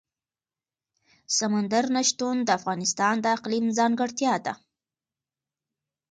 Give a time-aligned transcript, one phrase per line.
[1.37, 4.53] سمندر نه شتون د افغانستان د اقلیم ځانګړتیا ده.